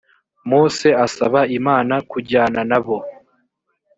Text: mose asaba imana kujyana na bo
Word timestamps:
mose 0.49 0.87
asaba 1.05 1.41
imana 1.57 1.95
kujyana 2.11 2.61
na 2.71 2.79
bo 2.85 2.97